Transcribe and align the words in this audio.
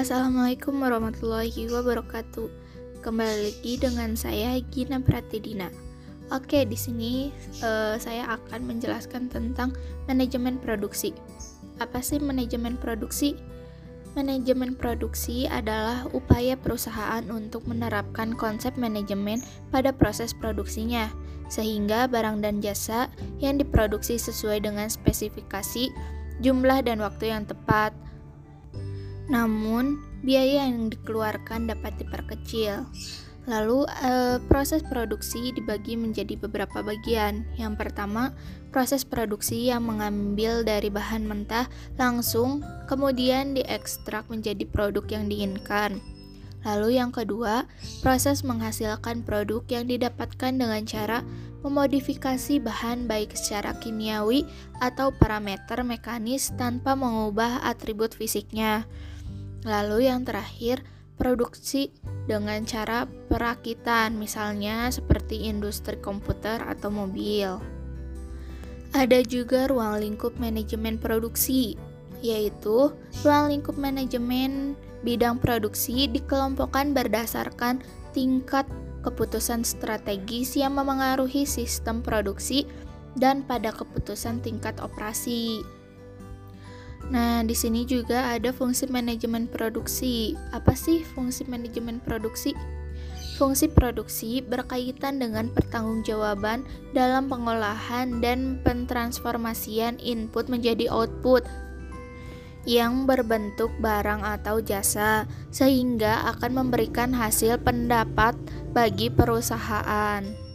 Assalamualaikum 0.00 0.80
warahmatullahi 0.80 1.68
wabarakatuh. 1.68 2.48
Kembali 3.04 3.52
lagi 3.52 3.76
dengan 3.76 4.16
saya 4.16 4.56
Gina 4.72 4.96
Pratidina. 4.96 5.68
Oke, 6.32 6.64
di 6.64 6.72
sini 6.72 7.28
uh, 7.60 8.00
saya 8.00 8.32
akan 8.40 8.64
menjelaskan 8.64 9.28
tentang 9.28 9.76
manajemen 10.08 10.56
produksi. 10.56 11.12
Apa 11.84 12.00
sih 12.00 12.16
manajemen 12.16 12.80
produksi? 12.80 13.36
Manajemen 14.16 14.72
produksi 14.72 15.44
adalah 15.44 16.08
upaya 16.16 16.56
perusahaan 16.56 17.28
untuk 17.28 17.68
menerapkan 17.68 18.32
konsep 18.32 18.80
manajemen 18.80 19.44
pada 19.68 19.92
proses 19.92 20.32
produksinya, 20.32 21.12
sehingga 21.52 22.08
barang 22.08 22.40
dan 22.40 22.64
jasa 22.64 23.12
yang 23.36 23.60
diproduksi 23.60 24.16
sesuai 24.16 24.64
dengan 24.64 24.88
spesifikasi, 24.88 25.92
jumlah, 26.40 26.88
dan 26.88 27.04
waktu 27.04 27.36
yang 27.36 27.44
tepat 27.44 27.92
namun, 29.30 30.02
biaya 30.26 30.66
yang 30.66 30.90
dikeluarkan 30.90 31.70
dapat 31.70 31.94
diperkecil. 32.02 32.84
Lalu, 33.48 33.88
eh, 34.04 34.36
proses 34.50 34.84
produksi 34.84 35.54
dibagi 35.56 35.96
menjadi 35.96 36.36
beberapa 36.36 36.84
bagian. 36.84 37.48
Yang 37.56 37.74
pertama, 37.80 38.36
proses 38.68 39.02
produksi 39.02 39.72
yang 39.72 39.88
mengambil 39.88 40.60
dari 40.60 40.92
bahan 40.92 41.24
mentah 41.24 41.66
langsung, 41.96 42.60
kemudian 42.84 43.56
diekstrak 43.56 44.28
menjadi 44.28 44.68
produk 44.68 45.06
yang 45.08 45.24
diinginkan. 45.26 45.98
Lalu, 46.60 47.00
yang 47.00 47.08
kedua, 47.08 47.64
proses 48.04 48.44
menghasilkan 48.44 49.24
produk 49.24 49.64
yang 49.72 49.88
didapatkan 49.88 50.52
dengan 50.52 50.84
cara 50.84 51.24
memodifikasi 51.64 52.60
bahan 52.60 53.08
baik 53.08 53.32
secara 53.36 53.76
kimiawi 53.80 54.44
atau 54.80 55.12
parameter 55.12 55.80
mekanis 55.80 56.52
tanpa 56.60 56.92
mengubah 56.92 57.64
atribut 57.64 58.12
fisiknya. 58.12 58.84
Lalu 59.64 60.08
yang 60.08 60.24
terakhir, 60.24 60.80
produksi 61.20 61.92
dengan 62.24 62.64
cara 62.64 63.04
perakitan, 63.28 64.16
misalnya 64.16 64.88
seperti 64.88 65.52
industri 65.52 66.00
komputer 66.00 66.64
atau 66.64 66.88
mobil. 66.88 67.60
Ada 68.96 69.22
juga 69.22 69.68
ruang 69.68 70.00
lingkup 70.00 70.40
manajemen 70.40 70.96
produksi, 70.96 71.76
yaitu 72.24 72.90
ruang 73.22 73.52
lingkup 73.52 73.76
manajemen 73.76 74.74
bidang 75.04 75.36
produksi 75.36 76.08
dikelompokkan 76.08 76.96
berdasarkan 76.96 77.84
tingkat 78.16 78.64
keputusan 79.00 79.64
strategis 79.64 80.56
yang 80.56 80.76
memengaruhi 80.76 81.48
sistem 81.48 82.04
produksi 82.04 82.68
dan 83.16 83.44
pada 83.44 83.72
keputusan 83.72 84.44
tingkat 84.44 84.76
operasi. 84.80 85.64
Nah, 87.08 87.40
di 87.40 87.56
sini 87.56 87.88
juga 87.88 88.36
ada 88.36 88.52
fungsi 88.52 88.84
manajemen 88.92 89.48
produksi. 89.48 90.36
Apa 90.52 90.76
sih 90.76 91.00
fungsi 91.02 91.48
manajemen 91.48 92.04
produksi? 92.04 92.52
Fungsi 93.40 93.72
produksi 93.72 94.44
berkaitan 94.44 95.16
dengan 95.16 95.48
pertanggungjawaban 95.48 96.60
dalam 96.92 97.32
pengolahan 97.32 98.20
dan 98.20 98.60
pentransformasian 98.60 99.96
input 99.96 100.52
menjadi 100.52 100.92
output 100.92 101.48
yang 102.68 103.08
berbentuk 103.08 103.72
barang 103.80 104.20
atau 104.20 104.60
jasa, 104.60 105.24
sehingga 105.48 106.36
akan 106.36 106.60
memberikan 106.60 107.16
hasil 107.16 107.56
pendapat 107.64 108.36
bagi 108.76 109.08
perusahaan. 109.08 110.49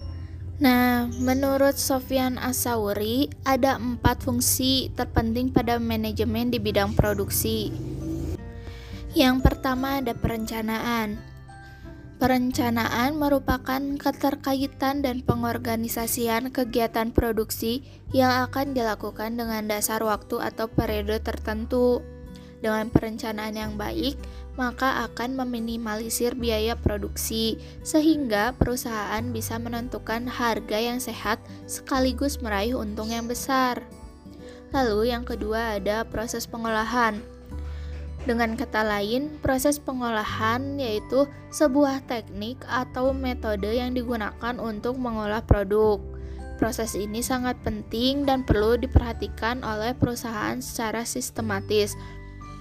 Nah, 0.56 1.12
menurut 1.20 1.76
Sofyan 1.76 2.40
Asauri, 2.40 3.28
ada 3.44 3.76
empat 3.76 4.24
fungsi 4.24 4.88
terpenting 4.96 5.52
pada 5.52 5.76
manajemen 5.84 6.48
di 6.48 6.64
bidang 6.64 6.96
produksi. 6.96 7.76
Yang 9.12 9.44
pertama 9.44 10.00
ada 10.00 10.16
perencanaan. 10.16 11.20
Perencanaan 12.16 13.20
merupakan 13.20 13.84
keterkaitan 14.00 15.04
dan 15.04 15.20
pengorganisasian 15.28 16.48
kegiatan 16.56 17.12
produksi 17.12 17.84
yang 18.16 18.32
akan 18.48 18.72
dilakukan 18.72 19.36
dengan 19.36 19.68
dasar 19.68 20.00
waktu 20.00 20.40
atau 20.40 20.72
periode 20.72 21.20
tertentu. 21.20 22.00
Dengan 22.66 22.90
perencanaan 22.90 23.54
yang 23.54 23.78
baik, 23.78 24.18
maka 24.58 25.06
akan 25.06 25.38
meminimalisir 25.38 26.34
biaya 26.34 26.74
produksi, 26.74 27.62
sehingga 27.86 28.58
perusahaan 28.58 29.22
bisa 29.30 29.62
menentukan 29.62 30.26
harga 30.26 30.82
yang 30.82 30.98
sehat 30.98 31.38
sekaligus 31.70 32.42
meraih 32.42 32.74
untung 32.74 33.14
yang 33.14 33.30
besar. 33.30 33.86
Lalu, 34.74 35.14
yang 35.14 35.30
kedua 35.30 35.78
ada 35.78 36.10
proses 36.10 36.50
pengolahan. 36.50 37.22
Dengan 38.26 38.58
kata 38.58 38.82
lain, 38.82 39.38
proses 39.46 39.78
pengolahan 39.78 40.82
yaitu 40.82 41.30
sebuah 41.54 42.02
teknik 42.10 42.58
atau 42.66 43.14
metode 43.14 43.70
yang 43.70 43.94
digunakan 43.94 44.58
untuk 44.58 44.98
mengolah 44.98 45.46
produk. 45.46 46.02
Proses 46.58 46.98
ini 46.98 47.22
sangat 47.22 47.62
penting 47.62 48.26
dan 48.26 48.42
perlu 48.42 48.82
diperhatikan 48.82 49.62
oleh 49.62 49.94
perusahaan 49.94 50.58
secara 50.58 51.06
sistematis 51.06 51.94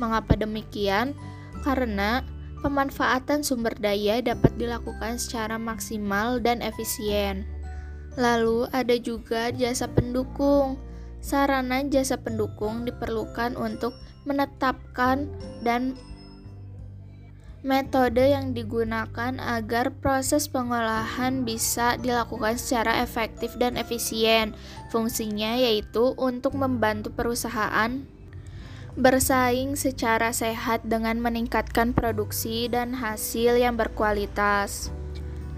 Mengapa 0.02 0.34
demikian? 0.34 1.14
Karena 1.62 2.24
pemanfaatan 2.64 3.44
sumber 3.44 3.76
daya 3.76 4.24
dapat 4.24 4.56
dilakukan 4.56 5.20
secara 5.20 5.60
maksimal 5.60 6.40
dan 6.40 6.64
efisien. 6.64 7.44
Lalu 8.16 8.70
ada 8.72 8.96
juga 8.96 9.52
jasa 9.52 9.90
pendukung. 9.90 10.80
Sarana 11.24 11.80
jasa 11.88 12.20
pendukung 12.20 12.84
diperlukan 12.84 13.56
untuk 13.56 13.96
menetapkan 14.28 15.28
dan 15.64 15.96
metode 17.64 18.20
yang 18.20 18.52
digunakan 18.52 19.40
agar 19.40 19.88
proses 20.04 20.52
pengolahan 20.52 21.48
bisa 21.48 21.96
dilakukan 21.96 22.60
secara 22.60 23.00
efektif 23.00 23.56
dan 23.56 23.80
efisien. 23.80 24.52
Fungsinya 24.92 25.56
yaitu 25.56 26.12
untuk 26.20 26.60
membantu 26.60 27.08
perusahaan 27.08 28.04
bersaing 28.94 29.74
secara 29.74 30.30
sehat 30.30 30.86
dengan 30.86 31.18
meningkatkan 31.18 31.90
produksi 31.90 32.70
dan 32.70 32.94
hasil 32.94 33.58
yang 33.58 33.74
berkualitas. 33.74 34.94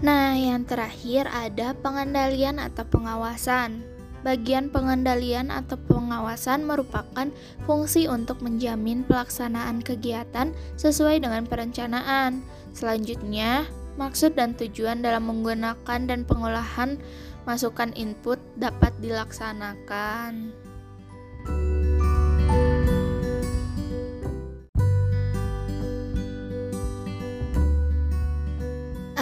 Nah, 0.01 0.33
yang 0.33 0.65
terakhir 0.65 1.29
ada 1.29 1.77
pengendalian 1.77 2.57
atau 2.57 2.85
pengawasan. 2.85 3.85
Bagian 4.25 4.73
pengendalian 4.73 5.53
atau 5.53 5.77
pengawasan 5.77 6.65
merupakan 6.65 7.29
fungsi 7.69 8.09
untuk 8.09 8.41
menjamin 8.41 9.05
pelaksanaan 9.05 9.85
kegiatan 9.85 10.53
sesuai 10.73 11.21
dengan 11.21 11.45
perencanaan. 11.45 12.41
Selanjutnya, 12.73 13.69
maksud 14.01 14.33
dan 14.33 14.57
tujuan 14.57 15.05
dalam 15.05 15.29
menggunakan 15.29 16.09
dan 16.09 16.25
pengolahan 16.25 16.97
masukan 17.45 17.93
input 17.93 18.41
dapat 18.57 18.91
dilaksanakan. 18.99 20.66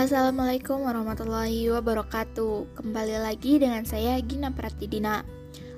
Assalamualaikum 0.06 0.86
warahmatullahi 0.86 1.66
wabarakatuh. 1.74 2.78
Kembali 2.78 3.26
lagi 3.26 3.58
dengan 3.58 3.90
saya 3.90 4.22
Gina 4.22 4.54
Pratidina. 4.54 5.26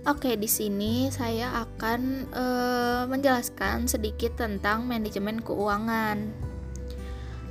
Oke, 0.03 0.35
di 0.35 0.51
sini 0.51 1.07
saya 1.07 1.63
akan 1.63 2.27
e, 2.35 2.45
menjelaskan 3.07 3.87
sedikit 3.87 4.35
tentang 4.35 4.83
manajemen 4.83 5.39
keuangan. 5.39 6.27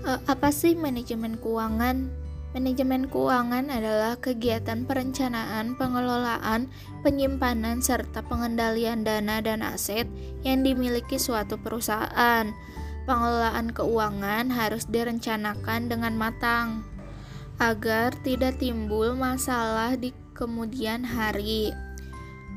E, 0.04 0.20
apa 0.28 0.52
sih 0.52 0.76
manajemen 0.76 1.40
keuangan? 1.40 2.12
Manajemen 2.52 3.08
keuangan 3.08 3.72
adalah 3.72 4.20
kegiatan 4.20 4.84
perencanaan, 4.84 5.80
pengelolaan, 5.80 6.68
penyimpanan, 7.00 7.80
serta 7.80 8.20
pengendalian 8.20 9.00
dana 9.00 9.40
dan 9.40 9.64
aset 9.64 10.04
yang 10.44 10.60
dimiliki 10.60 11.16
suatu 11.16 11.56
perusahaan 11.56 12.52
pengelolaan 13.06 13.70
keuangan 13.70 14.50
harus 14.50 14.84
direncanakan 14.90 15.88
dengan 15.88 16.18
matang 16.18 16.82
agar 17.56 18.12
tidak 18.20 18.60
timbul 18.60 19.16
masalah 19.16 19.96
di 19.96 20.12
kemudian 20.36 21.06
hari. 21.06 21.72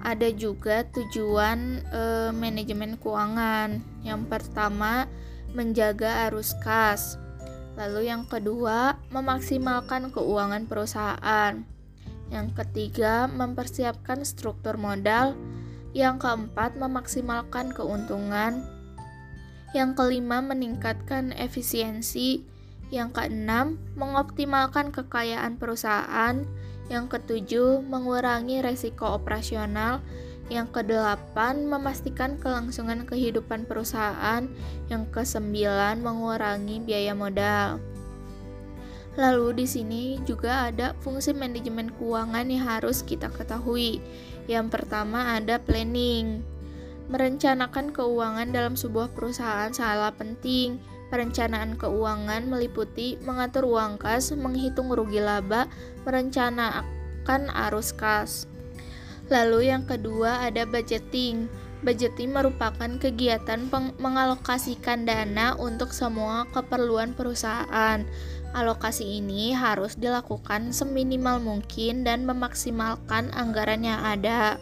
Ada 0.03 0.31
juga 0.31 0.83
tujuan 0.91 1.83
e, 1.91 2.03
manajemen 2.35 2.99
keuangan. 2.99 3.79
Yang 4.03 4.21
pertama, 4.31 5.07
menjaga 5.51 6.27
arus 6.27 6.55
kas. 6.63 7.19
Lalu 7.75 8.11
yang 8.11 8.27
kedua, 8.27 8.99
memaksimalkan 9.11 10.11
keuangan 10.11 10.67
perusahaan. 10.67 11.63
Yang 12.31 12.47
ketiga, 12.63 13.27
mempersiapkan 13.27 14.23
struktur 14.23 14.75
modal. 14.75 15.35
Yang 15.91 16.27
keempat, 16.27 16.79
memaksimalkan 16.79 17.71
keuntungan. 17.75 18.78
Yang 19.69 20.01
kelima, 20.01 20.42
meningkatkan 20.42 21.30
efisiensi. 21.38 22.42
Yang 22.89 23.21
keenam, 23.21 23.77
mengoptimalkan 23.94 24.89
kekayaan 24.89 25.62
perusahaan. 25.62 26.42
Yang 26.89 27.06
ketujuh, 27.13 27.86
mengurangi 27.86 28.66
resiko 28.66 29.13
operasional. 29.13 30.01
Yang 30.50 30.81
kedelapan, 30.81 31.69
memastikan 31.69 32.42
kelangsungan 32.42 33.06
kehidupan 33.06 33.69
perusahaan. 33.69 34.50
Yang 34.89 35.04
kesembilan, 35.13 36.01
mengurangi 36.01 36.81
biaya 36.81 37.13
modal. 37.13 37.77
Lalu 39.19 39.62
di 39.62 39.66
sini 39.69 40.04
juga 40.24 40.71
ada 40.71 40.95
fungsi 41.04 41.36
manajemen 41.36 41.94
keuangan 41.98 42.48
yang 42.50 42.66
harus 42.66 43.06
kita 43.06 43.30
ketahui. 43.30 44.01
Yang 44.50 44.74
pertama 44.74 45.38
ada 45.38 45.62
planning. 45.62 46.42
Merencanakan 47.09 47.89
keuangan 47.89 48.53
dalam 48.53 48.77
sebuah 48.77 49.09
perusahaan 49.17 49.73
sangatlah 49.73 50.13
penting. 50.13 50.77
Perencanaan 51.09 51.73
keuangan 51.73 52.45
meliputi 52.45 53.17
mengatur 53.25 53.65
uang 53.65 53.97
kas, 53.97 54.29
menghitung 54.38 54.94
rugi 54.94 55.17
laba, 55.17 55.65
merencanakan 56.06 57.50
arus 57.69 57.97
kas. 57.97 58.45
Lalu 59.33 59.73
yang 59.73 59.89
kedua 59.89 60.45
ada 60.45 60.69
budgeting. 60.69 61.50
Budgeting 61.81 62.29
merupakan 62.29 62.91
kegiatan 63.01 63.71
mengalokasikan 63.97 65.09
dana 65.09 65.57
untuk 65.57 65.89
semua 65.95 66.45
keperluan 66.53 67.17
perusahaan. 67.17 68.06
Alokasi 68.53 69.17
ini 69.17 69.53
harus 69.57 69.97
dilakukan 69.97 70.73
seminimal 70.73 71.41
mungkin 71.41 72.06
dan 72.06 72.29
memaksimalkan 72.29 73.33
anggaran 73.33 73.81
yang 73.81 74.01
ada. 74.01 74.61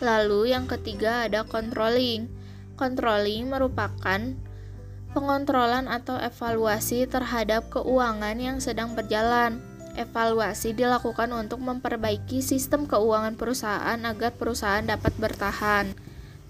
Lalu 0.00 0.56
yang 0.56 0.64
ketiga 0.64 1.28
ada 1.28 1.44
controlling. 1.44 2.26
Controlling 2.80 3.52
merupakan 3.52 4.20
pengontrolan 5.12 5.84
atau 5.92 6.16
evaluasi 6.16 7.04
terhadap 7.04 7.68
keuangan 7.68 8.36
yang 8.40 8.58
sedang 8.64 8.96
berjalan. 8.96 9.60
Evaluasi 10.00 10.72
dilakukan 10.72 11.28
untuk 11.36 11.60
memperbaiki 11.60 12.40
sistem 12.40 12.88
keuangan 12.88 13.36
perusahaan 13.36 14.00
agar 14.00 14.32
perusahaan 14.32 14.86
dapat 14.86 15.12
bertahan. 15.20 15.92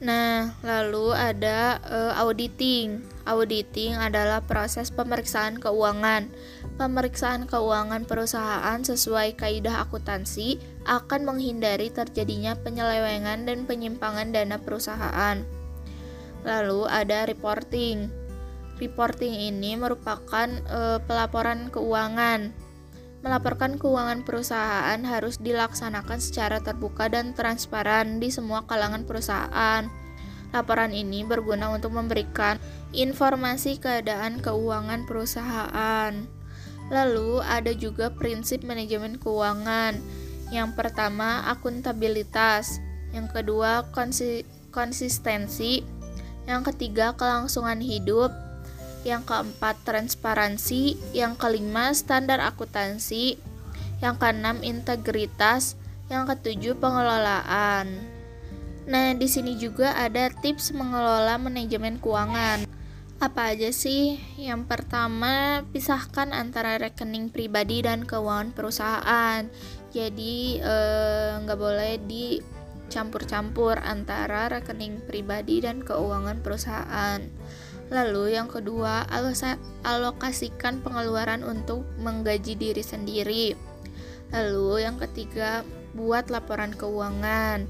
Nah, 0.01 0.57
lalu 0.65 1.13
ada 1.13 1.77
uh, 1.85 2.13
auditing. 2.25 3.05
Auditing 3.29 4.01
adalah 4.01 4.41
proses 4.41 4.89
pemeriksaan 4.89 5.61
keuangan. 5.61 6.33
Pemeriksaan 6.81 7.45
keuangan 7.45 8.09
perusahaan 8.09 8.81
sesuai 8.81 9.37
kaidah 9.37 9.85
akuntansi 9.85 10.57
akan 10.89 11.29
menghindari 11.29 11.93
terjadinya 11.93 12.57
penyelewengan 12.57 13.45
dan 13.45 13.69
penyimpangan 13.69 14.33
dana 14.33 14.57
perusahaan. 14.57 15.45
Lalu 16.41 16.89
ada 16.89 17.29
reporting. 17.29 18.09
Reporting 18.81 19.53
ini 19.53 19.77
merupakan 19.77 20.49
uh, 20.73 21.05
pelaporan 21.05 21.69
keuangan 21.69 22.71
Melaporkan 23.21 23.77
keuangan 23.77 24.25
perusahaan 24.25 24.97
harus 25.05 25.37
dilaksanakan 25.37 26.17
secara 26.25 26.65
terbuka 26.65 27.13
dan 27.13 27.37
transparan 27.37 28.17
di 28.17 28.33
semua 28.33 28.65
kalangan 28.65 29.05
perusahaan. 29.05 29.85
Laporan 30.57 30.97
ini 30.97 31.21
berguna 31.29 31.69
untuk 31.69 31.93
memberikan 31.93 32.57
informasi 32.97 33.77
keadaan 33.77 34.41
keuangan 34.41 35.05
perusahaan. 35.05 36.40
Lalu, 36.91 37.39
ada 37.47 37.71
juga 37.71 38.11
prinsip 38.11 38.67
manajemen 38.67 39.17
keuangan. 39.17 39.97
Yang 40.51 40.71
pertama, 40.75 41.47
akuntabilitas. 41.47 42.83
Yang 43.15 43.31
kedua, 43.41 43.87
konsi 43.95 44.43
konsistensi. 44.75 45.87
Yang 46.51 46.75
ketiga, 46.75 47.15
kelangsungan 47.15 47.79
hidup 47.79 48.35
yang 49.07 49.25
keempat 49.25 49.81
transparansi, 49.87 50.99
yang 51.17 51.39
kelima 51.39 51.95
standar 51.97 52.43
akuntansi, 52.43 53.41
yang 54.05 54.21
keenam 54.21 54.61
integritas, 54.61 55.79
yang 56.13 56.29
ketujuh 56.29 56.77
pengelolaan. 56.77 57.87
Nah, 58.91 59.15
di 59.15 59.31
sini 59.31 59.55
juga 59.57 59.95
ada 59.95 60.29
tips 60.43 60.75
mengelola 60.75 61.39
manajemen 61.39 62.03
keuangan. 62.03 62.67
Apa 63.21 63.53
aja 63.53 63.69
sih? 63.69 64.17
Yang 64.41 64.65
pertama, 64.65 65.61
pisahkan 65.77 66.33
antara 66.33 66.81
rekening 66.81 67.29
pribadi 67.29 67.85
dan 67.85 68.09
keuangan 68.09 68.57
perusahaan. 68.57 69.45
Jadi, 69.93 70.57
eh, 70.57 71.37
nggak 71.45 71.59
eh, 71.59 71.61
boleh 71.61 71.93
dicampur-campur 72.09 73.77
antara 73.77 74.49
rekening 74.49 75.05
pribadi 75.05 75.61
dan 75.61 75.85
keuangan 75.85 76.41
perusahaan. 76.41 77.21
Lalu 77.93 78.41
yang 78.41 78.49
kedua, 78.49 79.05
alokasikan 79.85 80.81
pengeluaran 80.81 81.45
untuk 81.45 81.85
menggaji 82.01 82.57
diri 82.57 82.81
sendiri. 82.81 83.53
Lalu 84.33 84.89
yang 84.89 84.97
ketiga, 84.97 85.61
buat 85.93 86.33
laporan 86.33 86.73
keuangan. 86.73 87.69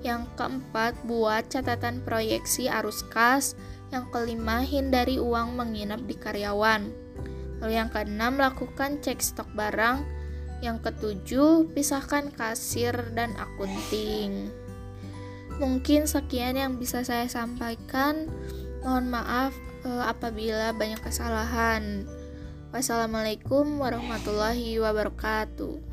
Yang 0.00 0.22
keempat, 0.40 0.96
buat 1.04 1.52
catatan 1.52 2.00
proyeksi 2.00 2.72
arus 2.72 3.04
kas. 3.12 3.52
Yang 3.94 4.04
kelima, 4.10 4.62
hindari 4.66 5.22
uang 5.22 5.54
menginap 5.54 6.02
di 6.04 6.18
karyawan. 6.18 6.90
Lalu 7.62 7.72
yang 7.72 7.88
keenam, 7.88 8.36
lakukan 8.36 8.98
cek 9.00 9.22
stok 9.22 9.48
barang. 9.54 10.02
Yang 10.60 10.90
ketujuh, 10.90 11.70
pisahkan 11.72 12.32
kasir 12.34 13.14
dan 13.14 13.36
akunting. 13.38 14.50
Mungkin 15.56 16.04
sekian 16.04 16.58
yang 16.58 16.76
bisa 16.76 17.00
saya 17.06 17.30
sampaikan. 17.30 18.28
Mohon 18.84 19.06
maaf 19.20 19.52
uh, 19.86 20.04
apabila 20.10 20.74
banyak 20.74 21.00
kesalahan. 21.00 22.04
Wassalamualaikum 22.74 23.78
warahmatullahi 23.80 24.76
wabarakatuh. 24.82 25.85